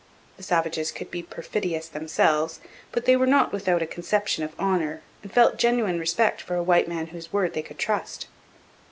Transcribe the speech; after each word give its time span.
The 0.37 0.41
savages 0.41 0.91
could 0.91 1.11
be 1.11 1.21
perfidious 1.21 1.87
themselves, 1.87 2.59
but 2.91 3.05
they 3.05 3.15
were 3.15 3.27
not 3.27 3.53
without 3.53 3.83
a 3.83 3.85
conception 3.85 4.43
of 4.43 4.59
honour 4.59 5.03
and 5.21 5.31
felt 5.31 5.59
genuine 5.59 5.99
respect 5.99 6.41
for 6.41 6.55
a 6.55 6.63
white 6.63 6.87
man 6.87 7.05
whose 7.13 7.31
word 7.31 7.53
they 7.53 7.61
could 7.61 7.77
trust. 7.77 8.25